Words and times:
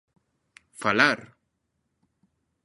Falar? 0.81 1.19